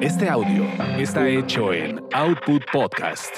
Este 0.00 0.28
audio 0.28 0.64
está 0.98 1.28
hecho 1.28 1.72
en 1.72 2.00
Output 2.12 2.62
Podcast. 2.72 3.36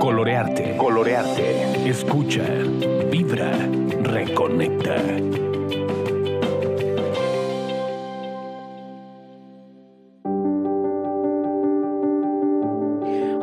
Colorearte. 0.00 0.76
Colorearte. 0.76 1.88
Escucha. 1.88 2.44
Vibra. 3.10 3.52
Reconecta. 4.02 5.43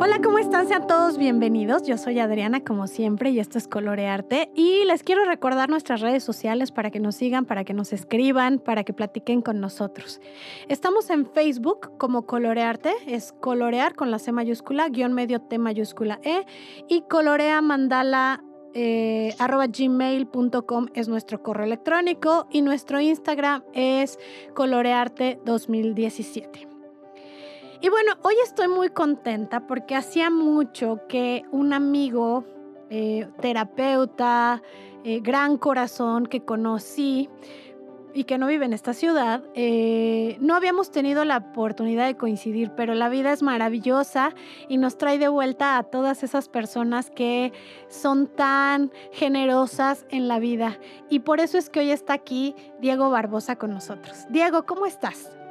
Hola, 0.04 0.20
¿cómo 0.20 0.38
están? 0.38 0.66
Sean 0.66 0.88
todos 0.88 1.16
bienvenidos. 1.16 1.84
Yo 1.84 1.96
soy 1.96 2.18
Adriana, 2.18 2.58
como 2.64 2.88
siempre, 2.88 3.30
y 3.30 3.38
esto 3.38 3.56
es 3.56 3.68
Colorearte. 3.68 4.50
Y 4.52 4.84
les 4.84 5.04
quiero 5.04 5.24
recordar 5.24 5.70
nuestras 5.70 6.00
redes 6.00 6.24
sociales 6.24 6.72
para 6.72 6.90
que 6.90 6.98
nos 6.98 7.14
sigan, 7.14 7.44
para 7.44 7.62
que 7.62 7.72
nos 7.72 7.92
escriban, 7.92 8.58
para 8.58 8.82
que 8.82 8.92
platiquen 8.92 9.42
con 9.42 9.60
nosotros. 9.60 10.20
Estamos 10.66 11.08
en 11.10 11.24
Facebook 11.24 11.96
como 11.98 12.26
Colorearte, 12.26 12.92
es 13.06 13.32
colorear 13.32 13.94
con 13.94 14.10
la 14.10 14.18
C 14.18 14.32
mayúscula, 14.32 14.88
guion 14.88 15.12
medio 15.12 15.40
T 15.40 15.56
mayúscula 15.58 16.18
E, 16.24 16.46
y 16.88 17.02
colorea 17.02 17.62
mandala 17.62 18.42
eh, 18.74 19.36
arroba 19.38 19.68
gmail.com 19.68 20.88
es 20.94 21.06
nuestro 21.06 21.44
correo 21.44 21.64
electrónico 21.64 22.48
y 22.50 22.62
nuestro 22.62 23.00
Instagram 23.00 23.62
es 23.72 24.18
colorearte 24.52 25.38
2017. 25.44 26.71
Y 27.82 27.88
bueno, 27.88 28.12
hoy 28.22 28.36
estoy 28.44 28.68
muy 28.68 28.90
contenta 28.90 29.66
porque 29.66 29.96
hacía 29.96 30.30
mucho 30.30 31.00
que 31.08 31.42
un 31.50 31.72
amigo, 31.72 32.44
eh, 32.90 33.26
terapeuta, 33.40 34.62
eh, 35.02 35.18
gran 35.18 35.56
corazón 35.56 36.26
que 36.28 36.44
conocí 36.44 37.28
y 38.14 38.22
que 38.22 38.38
no 38.38 38.46
vive 38.46 38.66
en 38.66 38.72
esta 38.72 38.94
ciudad, 38.94 39.42
eh, 39.54 40.36
no 40.38 40.54
habíamos 40.54 40.92
tenido 40.92 41.24
la 41.24 41.38
oportunidad 41.38 42.06
de 42.06 42.16
coincidir, 42.16 42.70
pero 42.76 42.94
la 42.94 43.08
vida 43.08 43.32
es 43.32 43.42
maravillosa 43.42 44.32
y 44.68 44.78
nos 44.78 44.96
trae 44.96 45.18
de 45.18 45.26
vuelta 45.26 45.76
a 45.76 45.82
todas 45.82 46.22
esas 46.22 46.48
personas 46.48 47.10
que 47.10 47.52
son 47.88 48.28
tan 48.28 48.92
generosas 49.10 50.06
en 50.08 50.28
la 50.28 50.38
vida. 50.38 50.78
Y 51.10 51.20
por 51.20 51.40
eso 51.40 51.58
es 51.58 51.68
que 51.68 51.80
hoy 51.80 51.90
está 51.90 52.12
aquí 52.12 52.54
Diego 52.80 53.10
Barbosa 53.10 53.56
con 53.56 53.72
nosotros. 53.72 54.24
Diego, 54.30 54.66
¿cómo 54.66 54.86
estás? 54.86 55.41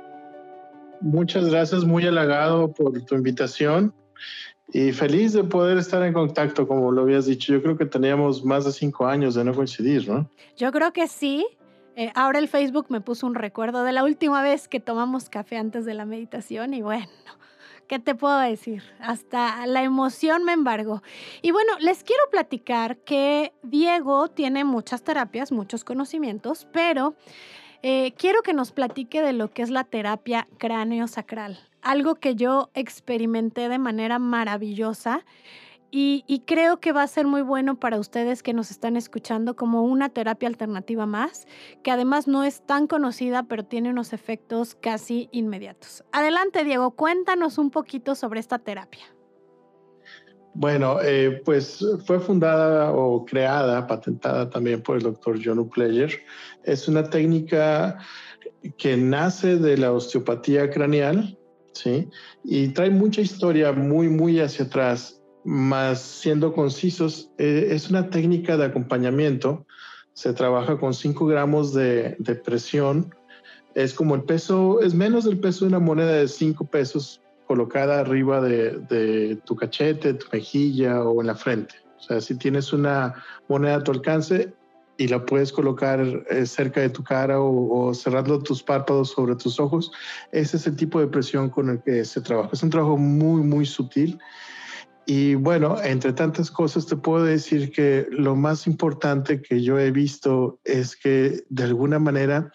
Muchas 1.02 1.50
gracias, 1.50 1.84
muy 1.84 2.06
halagado 2.06 2.72
por 2.74 3.00
tu 3.06 3.16
invitación 3.16 3.94
y 4.74 4.92
feliz 4.92 5.34
de 5.34 5.44
poder 5.44 5.78
estar 5.78 6.04
en 6.04 6.14
contacto, 6.14 6.68
como 6.68 6.92
lo 6.92 7.02
habías 7.02 7.26
dicho. 7.26 7.52
Yo 7.52 7.62
creo 7.62 7.78
que 7.78 7.86
teníamos 7.86 8.46
más 8.46 8.66
de 8.66 8.72
cinco 8.72 9.08
años 9.08 9.36
de 9.36 9.44
no 9.44 9.54
coincidir, 9.54 10.08
¿no? 10.08 10.30
Yo 10.56 10.72
creo 10.72 10.94
que 10.94 11.08
sí. 11.08 11.46
Eh, 11.96 12.12
ahora 12.16 12.40
el 12.40 12.48
Facebook 12.48 12.86
me 12.90 13.02
puso 13.02 13.28
un 13.28 13.36
recuerdo 13.36 13.84
de 13.84 13.92
la 13.92 14.04
última 14.04 14.42
vez 14.42 14.68
que 14.68 14.80
tomamos 14.80 15.30
café 15.30 15.58
antes 15.58 15.86
de 15.86 15.94
la 15.94 16.06
meditación 16.06 16.74
y 16.74 16.82
bueno, 16.82 17.08
¿qué 17.88 18.00
te 18.00 18.16
puedo 18.16 18.40
decir? 18.40 18.82
Hasta 19.02 19.66
la 19.66 19.84
emoción 19.84 20.46
me 20.46 20.54
embargó. 20.54 21.02
Y 21.42 21.52
bueno, 21.52 21.74
les 21.80 22.04
quiero 22.04 22.24
platicar 22.32 22.98
que 23.00 23.52
Diego 23.64 24.30
tiene 24.30 24.64
muchas 24.64 25.04
terapias, 25.04 25.52
muchos 25.52 25.84
conocimientos, 25.84 26.66
pero 26.72 27.16
eh, 27.84 28.14
quiero 28.18 28.42
que 28.42 28.54
nos 28.54 28.72
platique 28.72 29.22
de 29.22 29.34
lo 29.34 29.52
que 29.52 29.62
es 29.62 29.70
la 29.70 29.84
terapia 29.84 30.48
cráneo-sacral, 30.58 31.60
algo 31.82 32.16
que 32.16 32.36
yo 32.36 32.70
experimenté 32.74 33.70
de 33.70 33.80
manera 33.80 34.20
maravillosa 34.20 35.26
y, 35.94 36.24
y, 36.26 36.40
creo 36.42 36.80
que 36.80 36.94
va 36.94 37.04
a 37.04 37.08
ser 37.08 37.28
muy 37.28 37.42
bueno 37.42 37.76
para 37.76 38.00
ustedes 38.00 38.44
que 38.44 38.54
nos 38.54 38.72
están 38.72 38.96
escuchando 38.96 39.58
como 39.58 39.84
una 39.84 40.08
terapia 40.08 40.48
alternativa 40.48 41.06
más, 41.06 41.48
que 41.84 41.92
además 41.92 42.30
no 42.30 42.46
es 42.46 42.66
tan 42.66 42.88
conocida, 42.88 43.44
pero 43.44 43.66
tiene 43.66 43.90
unos 43.90 44.14
efectos 44.14 44.74
casi 44.76 45.28
inmediatos. 45.34 46.06
Adelante, 46.14 46.64
Diego, 46.64 46.92
cuéntanos 46.92 47.58
un 47.58 47.72
poquito 47.72 48.16
sobre 48.16 48.40
esta 48.40 48.58
terapia. 48.58 49.04
Bueno, 50.54 51.00
eh, 51.02 51.42
pues 51.46 51.86
fue 52.06 52.20
fundada 52.20 52.92
o 52.92 53.26
creada, 53.26 53.88
patentada 53.88 54.50
también 54.50 54.82
por 54.82 54.98
el 54.98 55.04
doctor 55.04 55.40
John 55.44 55.60
Upleger. 55.60 56.12
Es 56.64 56.88
una 56.88 57.10
técnica 57.10 57.98
que 58.78 58.98
nace 58.98 59.58
de 59.58 59.78
la 59.78 59.94
osteopatía 59.94 60.70
craneal, 60.70 61.38
¿sí? 61.72 62.10
Y 62.44 62.70
trae 62.70 62.90
mucha 62.90 63.22
historia 63.22 63.72
muy, 63.72 64.10
muy 64.10 64.40
hacia 64.42 64.66
atrás, 64.66 65.22
más 65.46 66.02
siendo 66.02 66.54
concisos, 66.54 67.32
eh, 67.38 67.70
es 67.72 67.90
una 67.90 68.10
técnica 68.10 68.58
de 68.58 68.66
acompañamiento. 68.66 69.66
Se 70.14 70.34
trabaja 70.34 70.78
con 70.78 70.94
5 70.94 71.26
gramos 71.28 71.74
de, 71.74 72.18
de 72.20 72.36
presión. 72.36 73.16
Es 73.74 73.94
como 73.94 74.16
el 74.16 74.24
peso, 74.24 74.82
es 74.82 74.94
menos 74.94 75.24
del 75.24 75.40
peso 75.40 75.64
de 75.64 75.70
una 75.70 75.80
moneda 75.80 76.12
de 76.12 76.28
5 76.28 76.66
pesos 76.66 77.22
colocada 77.52 78.00
arriba 78.00 78.40
de, 78.40 78.80
de, 78.88 79.36
tu 79.44 79.58
cachete, 79.58 80.14
tu 80.14 80.26
mejilla 80.32 81.04
o 81.04 81.20
en 81.20 81.28
la 81.28 81.36
frente. 81.36 81.76
O 82.00 82.02
sea, 82.02 82.22
si 82.22 82.38
tienes 82.38 82.72
una 82.72 83.14
moneda 83.50 83.76
a 83.76 83.84
tu 83.84 83.92
alcance 83.92 84.54
y 84.96 85.10
la 85.10 85.26
puedes 85.26 85.52
colocar 85.52 86.00
eh, 86.30 86.46
cerca 86.46 86.80
de 86.80 86.88
tu 86.88 87.04
cara 87.04 87.42
o, 87.42 87.90
o, 87.90 87.94
cerrando 87.94 88.40
tus 88.42 88.64
párpados 88.64 89.10
sobre 89.12 89.36
tus 89.36 89.60
ojos, 89.60 89.92
ese 90.32 90.56
es 90.56 90.66
el 90.66 90.78
tipo 90.78 91.02
de 91.02 91.08
presión 91.08 91.50
con 91.50 91.70
el 91.72 91.82
que 91.84 92.06
se 92.06 92.22
trabaja. 92.22 92.52
Es 92.54 92.64
un 92.64 92.70
trabajo 92.70 92.96
muy, 92.96 93.42
muy 93.42 93.66
sutil. 93.66 94.18
Y 95.06 95.36
bueno, 95.36 95.76
entre 95.84 96.14
tantas 96.14 96.50
cosas 96.50 96.86
te 96.86 96.96
puedo 96.96 97.26
decir 97.26 97.74
que 97.74 98.08
lo 98.12 98.34
más 98.38 98.66
importante 98.66 99.42
que 99.42 99.62
yo 99.62 99.78
he 99.78 99.92
visto 99.92 100.62
es 100.64 100.96
que 100.96 101.44
de 101.50 101.64
alguna 101.64 102.00
manera 102.00 102.50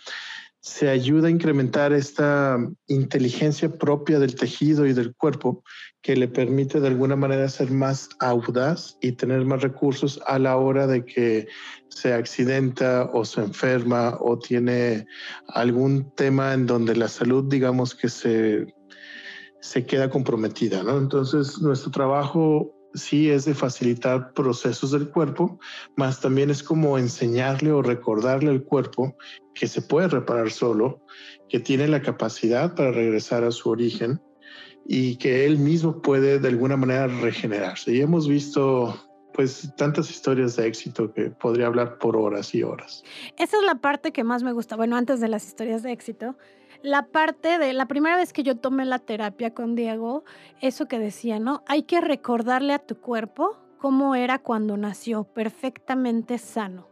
se 0.67 0.89
ayuda 0.89 1.29
a 1.29 1.31
incrementar 1.31 1.93
esta 1.93 2.59
inteligencia 2.89 3.71
propia 3.71 4.19
del 4.19 4.35
tejido 4.35 4.85
y 4.85 4.95
del 4.95 5.15
cuerpo 5.15 5.63
que 6.03 6.17
le 6.17 6.27
permite 6.27 6.81
de 6.81 6.89
alguna 6.89 7.15
manera 7.15 7.49
ser 7.49 7.71
más 7.71 8.09
audaz 8.19 8.99
y 9.01 9.13
tener 9.13 9.45
más 9.45 9.63
recursos 9.63 10.21
a 10.27 10.41
la 10.41 10.57
hora 10.57 10.89
de 10.89 11.05
que 11.05 11.47
se 11.89 12.13
accidenta 12.13 13.09
o 13.13 13.25
se 13.25 13.43
enferma 13.43 14.19
o 14.19 14.41
tiene 14.41 15.07
algún 15.47 16.13
tema 16.17 16.53
en 16.53 16.67
donde 16.67 16.97
la 16.97 17.07
salud, 17.07 17.45
digamos 17.49 17.95
que 17.95 18.09
se, 18.09 18.67
se 19.61 19.87
queda 19.87 20.11
comprometida. 20.11 20.83
¿no? 20.83 20.99
Entonces, 20.99 21.61
nuestro 21.61 21.93
trabajo 21.93 22.76
sí 22.97 23.31
es 23.31 23.45
de 23.45 23.55
facilitar 23.55 24.33
procesos 24.33 24.91
del 24.91 25.09
cuerpo, 25.11 25.59
más 25.97 26.21
también 26.21 26.51
es 26.51 26.63
como 26.63 26.99
enseñarle 26.99 27.73
o 27.73 27.83
recordarle 27.83 28.51
al 28.51 28.65
cuerpo 28.65 29.17
que 29.55 29.69
se 29.69 29.83
puede 29.83 30.09
reparar 30.09 30.51
solo, 30.51 31.03
que 31.49 31.61
tiene 31.61 31.89
la 31.89 32.03
capacidad 32.03 32.75
para 32.75 32.93
regresar 32.93 33.45
a 33.45 33.51
su 33.51 33.71
origen 33.71 34.21
y 34.89 35.17
que 35.17 35.47
él 35.47 35.59
mismo 35.59 36.01
puede 36.03 36.39
de 36.39 36.49
alguna 36.49 36.77
manera 36.77 37.07
regenerarse. 37.07 37.93
Y 37.93 38.01
hemos 38.01 38.29
visto 38.29 38.95
pues 39.37 39.71
tantas 39.77 40.11
historias 40.11 40.57
de 40.57 40.67
éxito 40.67 41.13
que 41.13 41.31
podría 41.31 41.67
hablar 41.67 41.99
por 41.99 42.17
horas 42.17 42.55
y 42.55 42.63
horas. 42.63 43.05
Esa 43.37 43.59
es 43.59 43.63
la 43.65 43.75
parte 43.75 44.11
que 44.11 44.25
más 44.25 44.43
me 44.43 44.53
gusta. 44.53 44.77
Bueno, 44.77 44.97
antes 44.97 45.21
de 45.21 45.29
las 45.29 45.47
historias 45.47 45.83
de 45.83 45.93
éxito, 45.93 46.37
la 46.87 47.09
parte 47.09 47.59
de 47.59 47.73
la 47.73 47.87
primera 47.87 48.17
vez 48.17 48.33
que 48.33 48.45
yo 48.45 48.57
tomé 48.57 48.85
la 48.85 49.01
terapia 49.01 49.53
con 49.53 49.75
Diego, 49.75 50.25
eso 50.61 50.87
que 50.87 51.01
decía, 51.01 51.41
¿no? 51.41 51.65
Hay 51.67 51.83
que 51.83 52.01
recordarle 52.01 52.75
a 52.75 52.79
tu 52.79 53.01
cuerpo 53.01 53.59
cómo 53.79 54.15
era 54.15 54.39
cuando 54.39 54.77
nació, 54.77 55.25
perfectamente 55.25 56.39
sano. 56.39 56.89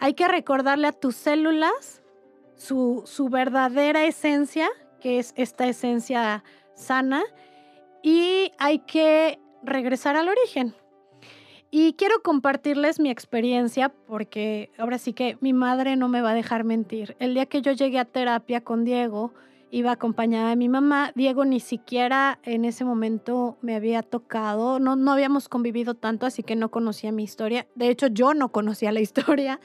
Hay 0.00 0.12
que 0.12 0.28
recordarle 0.28 0.88
a 0.88 0.92
tus 0.92 1.16
células 1.16 2.02
su, 2.56 3.04
su 3.06 3.30
verdadera 3.30 4.04
esencia, 4.04 4.68
que 5.00 5.18
es 5.18 5.32
esta 5.34 5.66
esencia 5.66 6.44
sana, 6.74 7.24
y 8.02 8.52
hay 8.58 8.80
que 8.80 9.40
regresar 9.62 10.16
al 10.16 10.28
origen. 10.28 10.74
Y 11.70 11.92
quiero 11.94 12.22
compartirles 12.22 12.98
mi 12.98 13.10
experiencia 13.10 13.90
porque 14.06 14.70
ahora 14.78 14.96
sí 14.96 15.12
que 15.12 15.36
mi 15.40 15.52
madre 15.52 15.96
no 15.96 16.08
me 16.08 16.22
va 16.22 16.30
a 16.30 16.34
dejar 16.34 16.64
mentir. 16.64 17.14
El 17.18 17.34
día 17.34 17.44
que 17.44 17.60
yo 17.60 17.72
llegué 17.72 17.98
a 17.98 18.06
terapia 18.06 18.62
con 18.62 18.84
Diego, 18.84 19.34
iba 19.70 19.92
acompañada 19.92 20.50
de 20.50 20.56
mi 20.56 20.70
mamá. 20.70 21.12
Diego 21.14 21.44
ni 21.44 21.60
siquiera 21.60 22.38
en 22.44 22.64
ese 22.64 22.84
momento 22.84 23.58
me 23.60 23.74
había 23.74 24.02
tocado, 24.02 24.78
no, 24.80 24.96
no 24.96 25.12
habíamos 25.12 25.50
convivido 25.50 25.94
tanto, 25.94 26.24
así 26.24 26.42
que 26.42 26.56
no 26.56 26.70
conocía 26.70 27.12
mi 27.12 27.24
historia. 27.24 27.66
De 27.74 27.90
hecho, 27.90 28.06
yo 28.06 28.32
no 28.32 28.48
conocía 28.50 28.90
la 28.90 29.00
historia. 29.02 29.60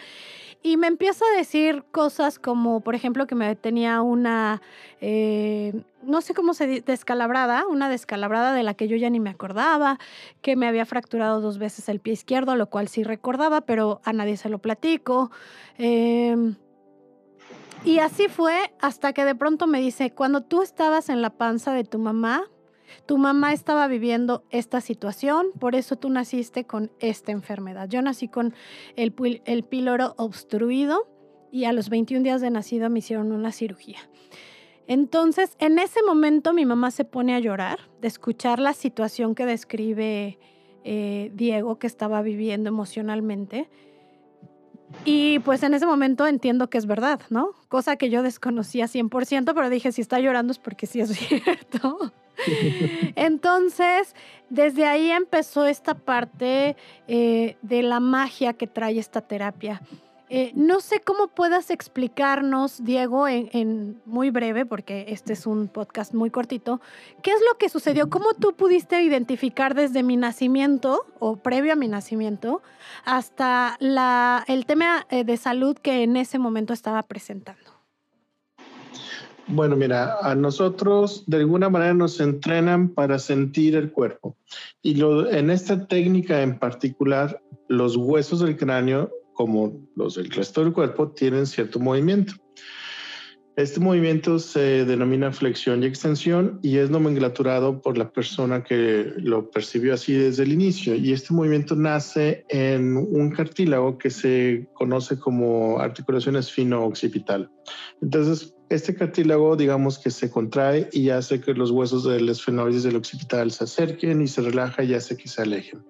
Y 0.65 0.77
me 0.77 0.87
empieza 0.87 1.25
a 1.25 1.37
decir 1.37 1.83
cosas 1.91 2.39
como, 2.39 2.79
por 2.79 2.95
ejemplo, 2.95 3.27
que 3.27 3.35
me 3.35 3.53
tenía 3.57 4.01
una, 4.01 4.61
eh, 5.01 5.83
no 6.01 6.21
sé 6.21 6.33
cómo 6.33 6.53
se 6.53 6.67
dice, 6.67 6.83
descalabrada, 6.87 7.67
una 7.67 7.89
descalabrada 7.89 8.53
de 8.53 8.63
la 8.63 8.73
que 8.73 8.87
yo 8.87 8.95
ya 8.95 9.09
ni 9.09 9.19
me 9.19 9.29
acordaba, 9.29 9.99
que 10.41 10.55
me 10.55 10.65
había 10.65 10.85
fracturado 10.85 11.41
dos 11.41 11.57
veces 11.57 11.89
el 11.89 11.99
pie 11.99 12.13
izquierdo, 12.13 12.55
lo 12.55 12.69
cual 12.69 12.87
sí 12.87 13.03
recordaba, 13.03 13.59
pero 13.61 13.99
a 14.05 14.13
nadie 14.13 14.37
se 14.37 14.47
lo 14.47 14.59
platico. 14.59 15.31
Eh, 15.77 16.55
y 17.83 17.99
así 17.99 18.29
fue 18.29 18.73
hasta 18.79 19.11
que 19.11 19.25
de 19.25 19.35
pronto 19.35 19.67
me 19.67 19.81
dice, 19.81 20.11
cuando 20.11 20.41
tú 20.41 20.61
estabas 20.61 21.09
en 21.09 21.21
la 21.21 21.31
panza 21.31 21.73
de 21.73 21.83
tu 21.83 21.99
mamá, 21.99 22.45
tu 23.05 23.17
mamá 23.17 23.53
estaba 23.53 23.87
viviendo 23.87 24.43
esta 24.49 24.81
situación, 24.81 25.47
por 25.59 25.75
eso 25.75 25.95
tú 25.95 26.09
naciste 26.09 26.65
con 26.65 26.91
esta 26.99 27.31
enfermedad. 27.31 27.89
Yo 27.89 28.01
nací 28.01 28.27
con 28.27 28.53
el, 28.95 29.41
el 29.45 29.63
píloro 29.63 30.13
obstruido 30.17 31.07
y 31.51 31.65
a 31.65 31.73
los 31.73 31.89
21 31.89 32.23
días 32.23 32.41
de 32.41 32.49
nacido 32.49 32.89
me 32.89 32.99
hicieron 32.99 33.31
una 33.31 33.51
cirugía. 33.51 33.99
Entonces, 34.87 35.55
en 35.59 35.79
ese 35.79 36.01
momento 36.03 36.53
mi 36.53 36.65
mamá 36.65 36.91
se 36.91 37.05
pone 37.05 37.35
a 37.35 37.39
llorar 37.39 37.79
de 38.01 38.07
escuchar 38.07 38.59
la 38.59 38.73
situación 38.73 39.35
que 39.35 39.45
describe 39.45 40.39
eh, 40.83 41.31
Diego 41.33 41.79
que 41.79 41.87
estaba 41.87 42.21
viviendo 42.21 42.69
emocionalmente. 42.69 43.69
Y 45.05 45.39
pues 45.39 45.63
en 45.63 45.73
ese 45.73 45.85
momento 45.85 46.27
entiendo 46.27 46.69
que 46.69 46.77
es 46.77 46.85
verdad, 46.85 47.21
¿no? 47.29 47.51
Cosa 47.67 47.95
que 47.95 48.09
yo 48.09 48.21
desconocía 48.21 48.85
100%, 48.85 49.53
pero 49.53 49.69
dije, 49.69 49.91
si 49.91 50.01
está 50.01 50.19
llorando 50.19 50.51
es 50.51 50.59
porque 50.59 50.85
sí 50.85 50.99
es 50.99 51.09
cierto. 51.17 52.13
Entonces, 53.15 54.15
desde 54.49 54.85
ahí 54.85 55.11
empezó 55.11 55.65
esta 55.65 55.93
parte 55.95 56.75
eh, 57.07 57.57
de 57.61 57.83
la 57.83 57.99
magia 57.99 58.53
que 58.53 58.67
trae 58.67 58.99
esta 58.99 59.21
terapia. 59.21 59.81
Eh, 60.35 60.51
no 60.55 60.79
sé 60.79 60.99
cómo 60.99 61.27
puedas 61.27 61.69
explicarnos, 61.69 62.83
Diego, 62.83 63.27
en, 63.27 64.01
muy 64.05 64.31
breve, 64.31 64.65
porque 64.65 65.05
este 65.09 65.33
es 65.33 65.45
un 65.45 65.67
podcast 65.67 66.15
muy 66.15 66.31
cortito, 66.31 66.81
qué 67.21 67.29
es 67.29 67.39
lo 67.47 67.55
que 67.59 67.69
sucedió, 67.69 68.09
cómo 68.09 68.33
tú 68.33 68.55
pudiste 68.55 68.99
identificar 69.03 69.75
desde 69.75 70.01
mi 70.01 70.17
nacimiento 70.17 71.05
o 71.19 71.35
previo 71.35 71.73
a 71.73 71.75
mi 71.75 71.87
nacimiento 71.87 72.63
hasta 73.05 73.75
la, 73.79 74.43
el 74.47 74.65
tema 74.65 75.05
eh, 75.11 75.23
de 75.23 75.37
salud 75.37 75.77
que 75.77 76.01
en 76.01 76.17
ese 76.17 76.39
momento 76.39 76.73
estaba 76.73 77.03
presentando. 77.03 77.62
Bueno, 79.47 79.75
mira, 79.75 80.17
a 80.21 80.35
nosotros 80.35 81.23
de 81.27 81.37
alguna 81.37 81.69
manera 81.69 81.93
nos 81.93 82.19
entrenan 82.19 82.89
para 82.89 83.19
sentir 83.19 83.75
el 83.75 83.91
cuerpo. 83.91 84.37
Y 84.81 85.01
en 85.01 85.49
esta 85.49 85.85
técnica 85.87 86.41
en 86.41 86.57
particular, 86.57 87.41
los 87.67 87.97
huesos 87.97 88.39
del 88.39 88.55
cráneo 88.55 89.11
como 89.33 89.81
los 89.95 90.15
del 90.15 90.29
resto 90.29 90.63
del 90.63 90.73
cuerpo, 90.73 91.09
tienen 91.09 91.45
cierto 91.45 91.79
movimiento. 91.79 92.33
Este 93.55 93.79
movimiento 93.79 94.39
se 94.39 94.83
denomina 94.83 95.31
flexión 95.31 95.83
y 95.83 95.85
extensión 95.85 96.59
y 96.63 96.77
es 96.77 96.89
nomenclaturado 96.89 97.81
por 97.83 97.99
la 97.99 98.11
persona 98.11 98.63
que 98.63 99.13
lo 99.17 99.51
percibió 99.51 99.93
así 99.93 100.13
desde 100.13 100.41
el 100.41 100.53
inicio. 100.53 100.95
Y 100.95 101.13
este 101.13 101.35
movimiento 101.35 101.75
nace 101.75 102.45
en 102.49 102.97
un 102.97 103.29
cartílago 103.29 103.99
que 103.99 104.09
se 104.09 104.67
conoce 104.73 105.19
como 105.19 105.77
articulación 105.79 106.35
esfino-occipital. 106.35 107.51
Entonces, 108.01 108.55
este 108.73 108.95
cartílago, 108.95 109.55
digamos 109.55 109.99
que 109.99 110.09
se 110.09 110.29
contrae 110.29 110.89
y 110.91 111.09
hace 111.09 111.39
que 111.39 111.53
los 111.53 111.71
huesos 111.71 112.03
del 112.03 112.27
esfenoides 112.29 112.83
del 112.83 112.95
occipital 112.95 113.51
se 113.51 113.65
acerquen 113.65 114.21
y 114.21 114.27
se 114.27 114.41
relaja 114.41 114.83
y 114.83 114.93
hace 114.93 115.15
que 115.15 115.27
se 115.27 115.41
alejen. 115.41 115.83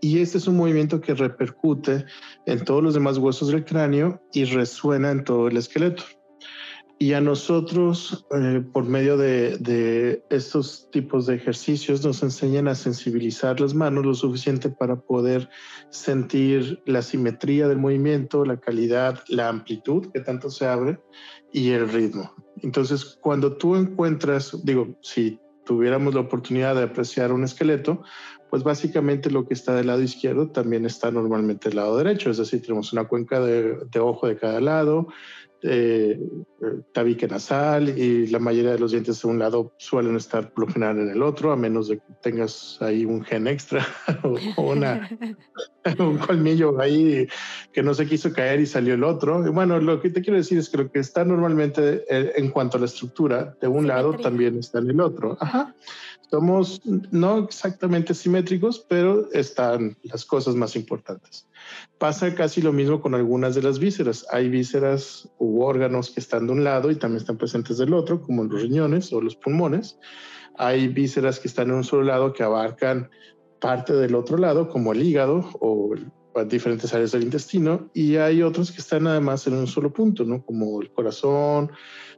Y 0.00 0.20
este 0.20 0.38
es 0.38 0.46
un 0.46 0.56
movimiento 0.56 1.00
que 1.00 1.14
repercute 1.14 2.04
en 2.46 2.64
todos 2.64 2.82
los 2.82 2.94
demás 2.94 3.18
huesos 3.18 3.48
del 3.48 3.64
cráneo 3.64 4.22
y 4.32 4.44
resuena 4.44 5.10
en 5.10 5.24
todo 5.24 5.48
el 5.48 5.56
esqueleto. 5.56 6.04
Y 6.98 7.12
a 7.12 7.20
nosotros, 7.20 8.24
eh, 8.30 8.62
por 8.72 8.84
medio 8.84 9.16
de, 9.16 10.22
estos 10.30 10.88
tipos 10.92 11.26
de 11.26 11.34
ejercicios, 11.34 12.04
nos 12.04 12.22
enseñan 12.22 12.68
a 12.68 12.74
sensibilizar 12.74 13.60
las 13.60 13.74
manos 13.74 14.06
lo 14.06 14.14
suficiente 14.14 14.70
para 14.70 14.96
poder 14.96 15.50
sentir 15.90 16.80
la 16.86 17.02
simetría 17.02 17.66
del 17.66 17.78
movimiento, 17.78 18.44
la 18.44 18.58
calidad, 18.58 19.22
la 19.28 19.48
amplitud 19.48 20.06
que 20.12 20.20
tanto 20.20 20.50
se 20.50 20.66
abre 20.66 21.00
y 21.54 21.70
el 21.70 21.88
ritmo. 21.88 22.34
Entonces, 22.62 23.16
cuando 23.20 23.56
tú 23.56 23.76
encuentras, 23.76 24.64
digo, 24.64 24.88
si 25.02 25.38
tuviéramos 25.64 26.12
la 26.12 26.20
oportunidad 26.20 26.74
de 26.74 26.82
apreciar 26.82 27.32
un 27.32 27.44
esqueleto, 27.44 28.02
pues 28.50 28.64
básicamente 28.64 29.30
lo 29.30 29.46
que 29.46 29.54
está 29.54 29.74
del 29.76 29.86
lado 29.86 30.02
izquierdo 30.02 30.50
también 30.50 30.84
está 30.84 31.12
normalmente 31.12 31.68
del 31.68 31.76
lado 31.76 31.96
derecho, 31.96 32.30
es 32.30 32.38
decir, 32.38 32.60
tenemos 32.60 32.92
una 32.92 33.04
cuenca 33.04 33.38
de, 33.38 33.78
de 33.88 34.00
ojo 34.00 34.26
de 34.26 34.36
cada 34.36 34.60
lado, 34.60 35.06
eh, 35.66 36.20
tabique 36.92 37.26
nasal 37.26 37.98
y 37.98 38.26
la 38.26 38.38
mayoría 38.38 38.72
de 38.72 38.78
los 38.78 38.92
dientes 38.92 39.20
de 39.22 39.28
un 39.28 39.38
lado 39.38 39.72
suelen 39.78 40.16
estar 40.16 40.52
por 40.52 40.70
general 40.70 40.98
en 40.98 41.10
el 41.10 41.22
otro, 41.22 41.52
a 41.52 41.56
menos 41.56 41.88
de 41.88 41.96
que 41.98 42.04
tengas 42.22 42.78
ahí 42.80 43.04
un 43.04 43.24
gen 43.24 43.46
extra 43.46 43.86
o 44.56 44.72
una, 44.72 45.08
un 45.98 46.18
colmillo 46.18 46.80
ahí 46.80 47.26
que 47.72 47.82
no 47.82 47.94
se 47.94 48.06
quiso 48.06 48.32
caer 48.32 48.60
y 48.60 48.66
salió 48.66 48.94
el 48.94 49.04
otro. 49.04 49.46
Y 49.46 49.50
bueno, 49.50 49.78
lo 49.80 50.00
que 50.00 50.10
te 50.10 50.20
quiero 50.20 50.36
decir 50.36 50.58
es 50.58 50.68
que 50.68 50.78
lo 50.78 50.90
que 50.90 51.00
está 51.00 51.24
normalmente 51.24 52.04
eh, 52.08 52.32
en 52.36 52.50
cuanto 52.50 52.76
a 52.76 52.80
la 52.80 52.86
estructura 52.86 53.56
de 53.60 53.68
un 53.68 53.86
lado 53.86 54.14
también 54.14 54.58
está 54.58 54.78
en 54.78 54.90
el 54.90 55.00
otro. 55.00 55.36
Ajá. 55.40 55.74
Somos 56.30 56.80
no 56.84 57.38
exactamente 57.38 58.14
simétricos, 58.14 58.84
pero 58.88 59.30
están 59.32 59.96
las 60.02 60.24
cosas 60.24 60.54
más 60.54 60.74
importantes. 60.74 61.46
Pasa 61.98 62.34
casi 62.34 62.60
lo 62.60 62.72
mismo 62.72 63.00
con 63.00 63.14
algunas 63.14 63.54
de 63.54 63.62
las 63.62 63.78
vísceras. 63.78 64.26
Hay 64.30 64.48
vísceras 64.48 65.28
u 65.38 65.62
órganos 65.62 66.10
que 66.10 66.20
están 66.20 66.46
de 66.46 66.52
un 66.52 66.64
lado 66.64 66.90
y 66.90 66.96
también 66.96 67.20
están 67.20 67.38
presentes 67.38 67.78
del 67.78 67.94
otro, 67.94 68.20
como 68.20 68.44
los 68.44 68.62
riñones 68.62 69.12
o 69.12 69.20
los 69.20 69.36
pulmones. 69.36 69.98
Hay 70.56 70.88
vísceras 70.88 71.38
que 71.40 71.48
están 71.48 71.68
en 71.68 71.76
un 71.76 71.84
solo 71.84 72.04
lado 72.04 72.32
que 72.32 72.42
abarcan 72.42 73.10
parte 73.60 73.92
del 73.92 74.14
otro 74.14 74.36
lado, 74.36 74.68
como 74.68 74.92
el 74.92 75.02
hígado 75.02 75.48
o 75.60 75.94
diferentes 76.46 76.92
áreas 76.92 77.12
del 77.12 77.22
intestino, 77.22 77.88
y 77.94 78.16
hay 78.16 78.42
otros 78.42 78.72
que 78.72 78.80
están 78.80 79.06
además 79.06 79.46
en 79.46 79.54
un 79.54 79.66
solo 79.66 79.92
punto, 79.92 80.24
¿no? 80.24 80.44
como 80.44 80.82
el 80.82 80.90
corazón, 80.90 81.70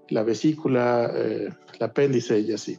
la 0.09 0.23
vesícula, 0.23 1.13
eh, 1.15 1.51
el 1.75 1.83
apéndice 1.83 2.41
y 2.41 2.53
así. 2.53 2.79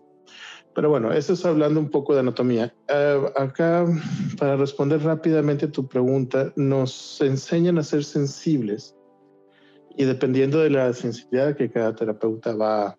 Pero 0.77 0.91
bueno, 0.91 1.12
eso 1.12 1.33
es 1.33 1.44
hablando 1.44 1.79
un 1.79 1.89
poco 1.89 2.13
de 2.13 2.19
anatomía. 2.19 2.71
Eh, 2.88 3.21
acá, 3.35 3.83
para 4.38 4.57
responder 4.57 5.01
rápidamente 5.01 5.65
a 5.65 5.71
tu 5.71 5.88
pregunta, 5.88 6.53
nos 6.56 7.19
enseñan 7.19 7.79
a 7.79 7.83
ser 7.83 8.03
sensibles 8.03 8.95
y 9.95 10.03
dependiendo 10.03 10.59
de 10.59 10.69
la 10.69 10.94
sensibilidad 10.94 11.56
que 11.56 11.71
cada 11.71 11.95
terapeuta 11.95 12.56
va, 12.56 12.95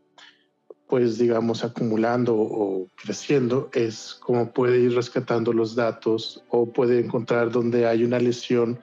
pues 0.88 1.18
digamos, 1.18 1.62
acumulando 1.62 2.34
o 2.36 2.88
creciendo, 3.00 3.70
es 3.72 4.18
como 4.22 4.52
puede 4.52 4.80
ir 4.80 4.96
rescatando 4.96 5.52
los 5.52 5.76
datos 5.76 6.42
o 6.48 6.66
puede 6.66 6.98
encontrar 6.98 7.52
donde 7.52 7.86
hay 7.86 8.02
una 8.02 8.18
lesión 8.18 8.80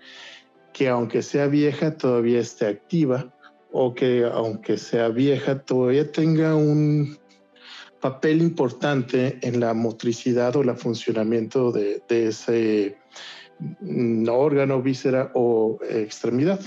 que 0.71 0.88
aunque 0.88 1.21
sea 1.21 1.47
vieja 1.47 1.97
todavía 1.97 2.39
esté 2.39 2.68
activa 2.68 3.30
o 3.74 3.94
que 3.94 4.24
aunque 4.24 4.77
sea 4.77 5.09
vieja 5.09 5.59
todavía 5.59 6.09
tenga 6.09 6.56
un 6.56 7.18
papel 8.06 8.44
importante 8.44 9.40
en 9.42 9.60
la 9.60 9.74
motricidad 9.74 10.56
o 10.56 10.62
el 10.62 10.75
funcionamiento 10.75 11.72
de, 11.72 12.04
ese 12.07 13.00
mm, 13.81 14.30
órgano, 14.30 14.80
víscera 14.80 15.31
o 15.34 15.80
extremidad. 15.90 16.60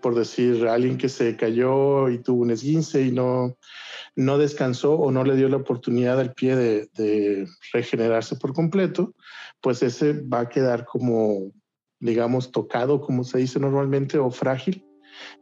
Por 0.00 0.14
decir, 0.14 0.68
alguien 0.68 0.96
que 0.96 1.08
se 1.08 1.36
cayó 1.36 2.08
y 2.08 2.22
tuvo 2.22 2.42
un 2.42 2.52
esguince 2.52 3.02
y 3.02 3.10
no, 3.10 3.56
no 4.14 4.38
descansó 4.38 4.92
o 4.94 5.10
no 5.10 5.24
le 5.24 5.34
dio 5.34 5.48
la 5.48 5.56
oportunidad 5.56 6.20
al 6.20 6.34
pie 6.34 6.54
de, 6.54 6.88
de 6.94 7.48
regenerarse 7.72 8.36
por 8.36 8.52
completo, 8.52 9.12
pues 9.60 9.82
ese 9.82 10.12
va 10.12 10.38
a 10.42 10.48
quedar 10.48 10.84
como, 10.84 11.50
digamos, 11.98 12.52
tocado, 12.52 13.00
como 13.00 13.24
se 13.24 13.38
dice 13.38 13.58
normalmente, 13.58 14.18
o 14.18 14.30
frágil. 14.30 14.86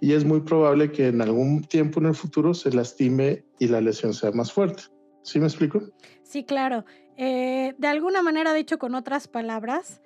Y 0.01 0.15
es 0.15 0.25
muy 0.25 0.41
probable 0.41 0.91
que 0.91 1.09
en 1.09 1.21
algún 1.21 1.65
tiempo 1.65 2.01
en 2.01 2.07
el 2.07 2.15
futuro 2.15 2.55
se 2.55 2.73
lastime 2.73 3.45
y 3.59 3.69
la 3.69 3.83
lesión 3.83 4.15
sea 4.15 4.31
más 4.33 4.51
fuerte. 4.51 4.85
¿Sí 5.23 5.39
me 5.39 5.47
explico? 5.47 5.83
Sí, 6.23 6.45
claro. 6.45 6.85
Eh, 7.17 7.75
de 7.79 7.89
alguna 7.89 8.23
manera, 8.23 8.55
dicho 8.55 8.79
con 8.79 8.95
otras 8.95 9.29
palabras, 9.29 10.03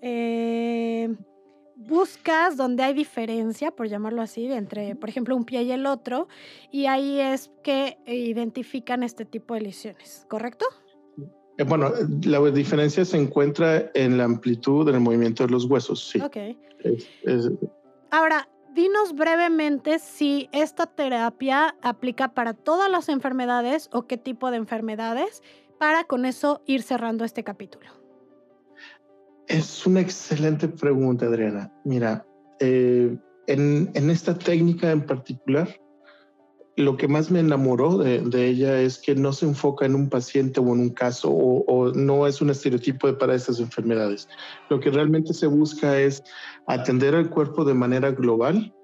eh, 0.00 1.14
buscas 1.76 2.56
donde 2.56 2.82
hay 2.82 2.94
diferencia, 2.94 3.70
por 3.70 3.88
llamarlo 3.88 4.22
así, 4.22 4.50
entre, 4.50 4.96
por 4.96 5.08
ejemplo, 5.08 5.36
un 5.36 5.44
pie 5.44 5.62
y 5.62 5.72
el 5.72 5.86
otro, 5.86 6.28
y 6.70 6.86
ahí 6.86 7.20
es 7.20 7.50
que 7.62 7.98
identifican 8.06 9.02
este 9.02 9.24
tipo 9.24 9.54
de 9.54 9.60
lesiones, 9.60 10.26
¿correcto? 10.28 10.66
Eh, 11.58 11.64
bueno, 11.64 11.90
la 12.24 12.40
diferencia 12.50 13.04
se 13.04 13.18
encuentra 13.18 13.90
en 13.94 14.18
la 14.18 14.24
amplitud 14.24 14.90
del 14.90 15.00
movimiento 15.00 15.46
de 15.46 15.52
los 15.52 15.64
huesos, 15.66 16.08
sí. 16.08 16.20
Ok. 16.20 16.36
Ahora, 18.10 18.48
dinos 18.76 19.14
brevemente 19.14 19.98
si 19.98 20.48
esta 20.52 20.86
terapia 20.86 21.74
aplica 21.82 22.34
para 22.34 22.52
todas 22.52 22.90
las 22.90 23.08
enfermedades 23.08 23.88
o 23.92 24.06
qué 24.06 24.18
tipo 24.18 24.50
de 24.50 24.58
enfermedades, 24.58 25.42
para 25.80 26.04
con 26.04 26.26
eso 26.26 26.62
ir 26.66 26.82
cerrando 26.82 27.24
este 27.24 27.42
capítulo. 27.42 27.90
Es 29.48 29.86
una 29.86 30.00
excelente 30.00 30.68
pregunta, 30.68 31.26
Adriana. 31.26 31.72
Mira, 31.84 32.26
eh, 32.60 33.16
en, 33.46 34.10
esta 34.10 34.36
técnica 34.36 34.90
en 34.90 35.06
particular, 35.06 35.68
lo 36.76 36.96
que 36.98 37.08
más 37.08 37.30
me 37.30 37.40
enamoró 37.40 37.96
de, 37.98 38.46
ella 38.46 38.80
es 38.80 38.98
que 38.98 39.14
no 39.14 39.32
se 39.32 39.46
enfoca 39.46 39.86
en 39.86 39.94
un 39.94 40.10
paciente 40.10 40.60
o 40.60 40.74
en 40.74 40.80
un 40.80 40.90
caso 40.90 41.30
o, 41.30 41.64
o, 41.66 41.92
no 41.92 42.26
es 42.26 42.42
un 42.42 42.50
estereotipo 42.50 43.16
para 43.16 43.34
estas 43.34 43.60
enfermedades. 43.60 44.28
Lo 44.68 44.78
que 44.78 44.90
realmente 44.90 45.32
se 45.32 45.46
busca 45.46 45.98
es 45.98 46.22
atender 46.66 47.14
al 47.14 47.30
cuerpo 47.30 47.64
de 47.64 47.74
manera 47.74 48.10
global 48.10 48.74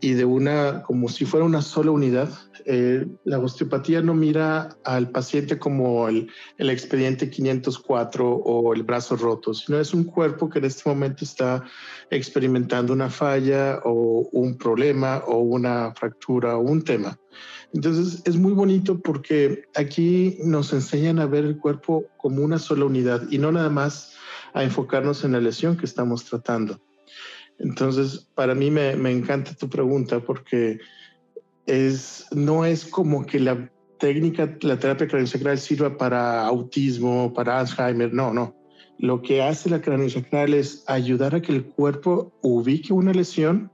y 0.00 0.12
de 0.12 0.24
una, 0.24 0.82
como 0.82 1.08
si 1.08 1.24
fuera 1.24 1.44
una 1.44 1.62
sola 1.62 1.90
unidad. 1.90 2.28
Eh, 2.66 3.06
la 3.24 3.38
osteopatía 3.38 4.02
no 4.02 4.14
mira 4.14 4.76
al 4.84 5.10
paciente 5.10 5.58
como 5.58 6.08
el, 6.08 6.30
el, 6.58 6.70
expediente 6.70 7.30
504 7.30 8.28
o 8.28 8.74
el 8.74 8.82
brazo 8.82 9.16
roto, 9.16 9.54
sino 9.54 9.80
es 9.80 9.94
un 9.94 10.04
cuerpo 10.04 10.50
que 10.50 10.58
en 10.58 10.66
este 10.66 10.88
momento 10.88 11.24
está 11.24 11.64
experimentando 12.10 12.92
una 12.92 13.08
falla 13.08 13.80
o 13.84 14.28
un 14.32 14.58
problema 14.58 15.22
o 15.26 15.38
una 15.38 15.94
fractura 15.94 16.56
o 16.56 16.60
un 16.60 16.82
tema. 16.82 17.18
Entonces 17.72 18.22
es 18.24 18.36
muy 18.36 18.52
bonito 18.52 19.00
porque 19.00 19.64
aquí 19.74 20.38
nos 20.44 20.72
enseñan 20.72 21.18
a 21.18 21.26
ver 21.26 21.44
el 21.44 21.58
cuerpo 21.58 22.06
como 22.16 22.42
una 22.42 22.58
sola 22.58 22.86
unidad 22.86 23.22
y 23.30 23.38
no 23.38 23.52
nada 23.52 23.70
más 23.70 24.14
a 24.54 24.62
enfocarnos 24.62 25.24
en 25.24 25.32
la 25.32 25.40
lesión 25.40 25.76
que 25.76 25.86
estamos 25.86 26.24
tratando. 26.24 26.80
Entonces, 27.58 28.28
para 28.34 28.54
mí 28.54 28.70
me, 28.70 28.96
me 28.96 29.10
encanta 29.10 29.54
tu 29.54 29.68
pregunta 29.68 30.20
porque 30.20 30.78
es, 31.66 32.26
no 32.32 32.64
es 32.64 32.84
como 32.84 33.26
que 33.26 33.40
la 33.40 33.70
técnica, 33.98 34.56
la 34.62 34.78
terapia 34.78 35.08
craniosacral 35.08 35.58
sirva 35.58 35.96
para 35.96 36.46
autismo, 36.46 37.32
para 37.34 37.60
Alzheimer, 37.60 38.12
no, 38.12 38.32
no. 38.32 38.54
Lo 38.98 39.22
que 39.22 39.42
hace 39.42 39.70
la 39.70 39.80
craniosacral 39.80 40.54
es 40.54 40.82
ayudar 40.86 41.34
a 41.34 41.42
que 41.42 41.52
el 41.52 41.64
cuerpo 41.64 42.32
ubique 42.42 42.92
una 42.92 43.12
lesión 43.12 43.70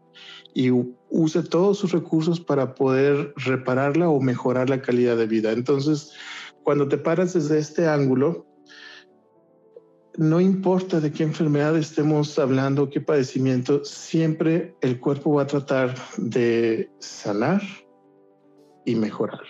y 0.55 0.71
use 1.11 1.43
todos 1.43 1.79
sus 1.79 1.93
recursos 1.93 2.41
para 2.41 2.75
poder 2.75 3.33
repararla 3.37 4.09
o 4.09 4.21
mejorar 4.21 4.69
la 4.69 4.83
calidad 4.83 5.17
de 5.17 5.27
vida. 5.27 5.53
Entonces, 5.53 6.13
cuando 6.63 6.89
te 6.89 6.99
paras 6.99 7.33
desde 7.33 7.59
este 7.59 7.89
ángulo, 7.89 8.47
no 10.17 10.41
importa 10.41 11.01
de 11.01 11.13
qué 11.13 11.23
enfermedad 11.25 11.77
estemos 11.77 12.39
hablando, 12.39 12.89
qué 12.89 13.01
padecimiento, 13.01 13.85
siempre 13.85 14.75
el 14.81 15.01
cuerpo 15.01 15.35
va 15.35 15.43
a 15.43 15.47
tratar 15.47 15.95
de 16.17 16.89
sanar 16.99 17.63
y 18.85 18.95
mejorar. 18.95 19.45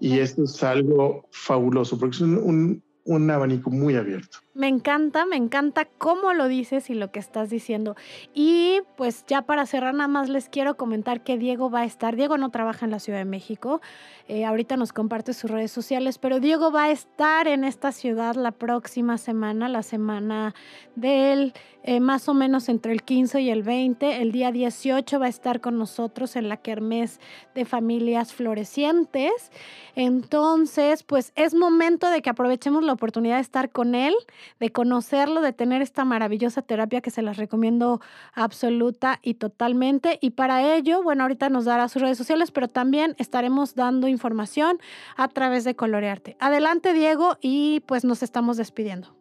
Y 0.00 0.18
esto 0.18 0.44
es 0.44 0.62
algo 0.62 1.28
fabuloso, 1.30 1.98
porque 1.98 2.16
es 2.16 2.20
un, 2.22 2.82
un 3.04 3.30
abanico 3.30 3.70
muy 3.70 3.96
abierto. 3.96 4.38
Me 4.56 4.68
encanta, 4.68 5.26
me 5.26 5.36
encanta 5.36 5.84
cómo 5.84 6.32
lo 6.32 6.48
dices 6.48 6.88
y 6.88 6.94
lo 6.94 7.10
que 7.10 7.18
estás 7.18 7.50
diciendo. 7.50 7.94
Y 8.32 8.80
pues 8.96 9.26
ya 9.26 9.42
para 9.42 9.66
cerrar 9.66 9.92
nada 9.92 10.08
más 10.08 10.30
les 10.30 10.48
quiero 10.48 10.78
comentar 10.78 11.22
que 11.22 11.36
Diego 11.36 11.68
va 11.70 11.80
a 11.80 11.84
estar, 11.84 12.16
Diego 12.16 12.38
no 12.38 12.48
trabaja 12.48 12.86
en 12.86 12.90
la 12.90 12.98
Ciudad 12.98 13.18
de 13.18 13.26
México, 13.26 13.82
eh, 14.28 14.46
ahorita 14.46 14.78
nos 14.78 14.94
comparte 14.94 15.34
sus 15.34 15.50
redes 15.50 15.72
sociales, 15.72 16.16
pero 16.16 16.40
Diego 16.40 16.72
va 16.72 16.84
a 16.84 16.90
estar 16.90 17.48
en 17.48 17.64
esta 17.64 17.92
ciudad 17.92 18.34
la 18.34 18.50
próxima 18.50 19.18
semana, 19.18 19.68
la 19.68 19.82
semana 19.82 20.54
del 20.94 21.52
eh, 21.88 22.00
más 22.00 22.28
o 22.28 22.34
menos 22.34 22.68
entre 22.68 22.92
el 22.92 23.04
15 23.04 23.42
y 23.42 23.50
el 23.50 23.62
20. 23.62 24.20
El 24.20 24.32
día 24.32 24.50
18 24.50 25.20
va 25.20 25.26
a 25.26 25.28
estar 25.28 25.60
con 25.60 25.78
nosotros 25.78 26.34
en 26.34 26.48
la 26.48 26.56
Kermés 26.56 27.20
de 27.54 27.64
Familias 27.64 28.34
Florecientes. 28.34 29.52
Entonces, 29.94 31.04
pues 31.04 31.32
es 31.36 31.54
momento 31.54 32.10
de 32.10 32.22
que 32.22 32.30
aprovechemos 32.30 32.82
la 32.82 32.92
oportunidad 32.92 33.36
de 33.36 33.42
estar 33.42 33.70
con 33.70 33.94
él 33.94 34.14
de 34.60 34.72
conocerlo, 34.72 35.40
de 35.40 35.52
tener 35.52 35.82
esta 35.82 36.04
maravillosa 36.04 36.62
terapia 36.62 37.00
que 37.00 37.10
se 37.10 37.22
las 37.22 37.36
recomiendo 37.36 38.00
absoluta 38.34 39.18
y 39.22 39.34
totalmente. 39.34 40.18
Y 40.20 40.30
para 40.30 40.74
ello, 40.74 41.02
bueno, 41.02 41.22
ahorita 41.22 41.48
nos 41.48 41.64
dará 41.64 41.88
sus 41.88 42.02
redes 42.02 42.18
sociales, 42.18 42.50
pero 42.50 42.68
también 42.68 43.14
estaremos 43.18 43.74
dando 43.74 44.08
información 44.08 44.78
a 45.16 45.28
través 45.28 45.64
de 45.64 45.76
Colorearte. 45.76 46.36
Adelante, 46.40 46.92
Diego, 46.92 47.38
y 47.40 47.80
pues 47.86 48.04
nos 48.04 48.22
estamos 48.22 48.56
despidiendo. 48.56 49.16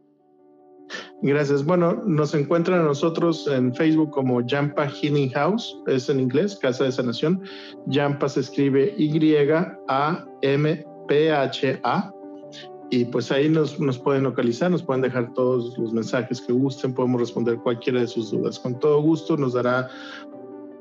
Gracias. 1.21 1.65
Bueno, 1.65 2.01
nos 2.05 2.35
encuentran 2.35 2.81
a 2.81 2.83
nosotros 2.83 3.47
en 3.47 3.73
Facebook 3.73 4.11
como 4.11 4.41
Jampa 4.45 4.87
Healing 4.87 5.31
House, 5.31 5.75
es 5.87 6.09
en 6.09 6.19
inglés, 6.19 6.57
Casa 6.61 6.83
de 6.83 6.91
Sanación. 6.91 7.41
Jampa 7.89 8.29
se 8.29 8.41
escribe 8.41 8.93
Y-A-M-P-H-A 8.97 9.85
y 12.95 13.03
pues 13.03 13.29
ahí 13.29 13.49
nos, 13.49 13.77
nos, 13.77 13.99
pueden 13.99 14.23
localizar, 14.23 14.71
nos 14.71 14.81
pueden 14.81 15.01
dejar 15.01 15.33
todos 15.33 15.77
los 15.77 15.91
mensajes 15.91 16.39
que 16.39 16.53
gusten, 16.53 16.93
podemos 16.93 17.19
responder 17.19 17.57
cualquiera 17.57 17.99
de 17.99 18.07
sus 18.07 18.31
dudas. 18.31 18.57
Con 18.57 18.79
todo 18.79 19.01
gusto 19.01 19.35
nos 19.35 19.51
dará 19.51 19.89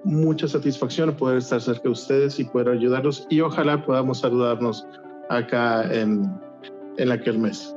mucha 0.04 0.47
satisfacción 0.47 1.12
poder 1.16 1.38
estar 1.38 1.61
cerca 1.61 1.83
de 1.83 1.88
ustedes 1.88 2.38
y 2.38 2.44
poder 2.44 2.68
ayudarlos 2.68 3.26
y 3.30 3.40
ojalá 3.40 3.85
podamos 3.85 4.21
saludarnos 4.21 4.87
acá 5.28 5.92
en, 5.92 6.33
en 6.99 7.09
la 7.09 7.21
Kermés. 7.21 7.75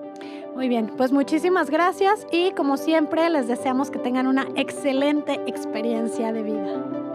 Muy 0.53 0.69
bien, 0.69 0.91
pues 0.97 1.11
muchísimas 1.11 1.71
gracias 1.71 2.27
y 2.31 2.51
como 2.51 2.77
siempre 2.77 3.27
les 3.31 3.47
deseamos 3.47 3.89
que 3.89 3.97
tengan 3.97 4.27
una 4.27 4.45
excelente 4.55 5.39
experiencia 5.47 6.31
de 6.31 6.43
vida. 6.43 7.06